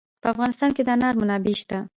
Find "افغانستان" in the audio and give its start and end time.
0.33-0.69